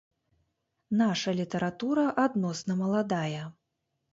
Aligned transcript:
Наша 1.01 1.35
літаратура 1.39 2.07
адносна 2.25 2.79
маладая. 2.83 3.43